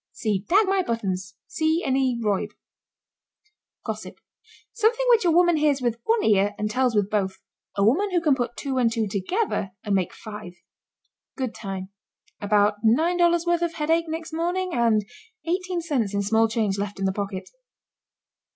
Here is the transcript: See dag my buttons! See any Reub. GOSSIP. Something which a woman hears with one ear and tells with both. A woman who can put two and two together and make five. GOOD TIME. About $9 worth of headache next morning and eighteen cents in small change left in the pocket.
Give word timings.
See 0.13 0.39
dag 0.49 0.65
my 0.67 0.81
buttons! 0.81 1.35
See 1.45 1.83
any 1.85 2.19
Reub. 2.19 2.53
GOSSIP. 3.85 4.19
Something 4.73 5.05
which 5.09 5.25
a 5.25 5.29
woman 5.29 5.57
hears 5.57 5.79
with 5.79 5.99
one 6.05 6.23
ear 6.23 6.55
and 6.57 6.71
tells 6.71 6.95
with 6.95 7.07
both. 7.07 7.37
A 7.77 7.85
woman 7.85 8.09
who 8.09 8.19
can 8.19 8.33
put 8.33 8.57
two 8.57 8.79
and 8.79 8.91
two 8.91 9.05
together 9.07 9.73
and 9.83 9.93
make 9.93 10.11
five. 10.15 10.53
GOOD 11.37 11.53
TIME. 11.53 11.89
About 12.39 12.83
$9 12.83 13.45
worth 13.45 13.61
of 13.61 13.75
headache 13.75 14.07
next 14.07 14.33
morning 14.33 14.73
and 14.73 15.05
eighteen 15.45 15.81
cents 15.81 16.15
in 16.15 16.23
small 16.23 16.47
change 16.47 16.79
left 16.79 16.97
in 16.97 17.05
the 17.05 17.13
pocket. 17.13 17.51